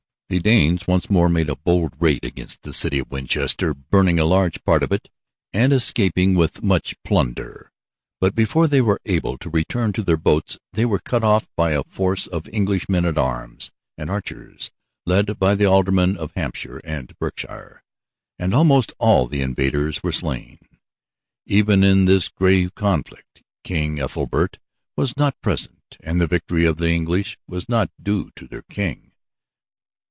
[0.31, 4.63] The Danes once made a bold raid against the city of Winchester, burning a large
[4.63, 5.09] part of it
[5.51, 7.69] and escaping with much plunder
[8.21, 11.71] but before they were able to return to their boats they were cut off by
[11.71, 14.71] a force of English men at arms and archers
[15.05, 17.81] led by the aldermen of Hampshire and Berkshire,
[18.39, 20.59] and almost all of the invaders were slain.
[21.45, 24.59] Even in this grave conflict, King Ethelbert
[24.95, 29.09] was not present, and the victory of the English was not due to their King.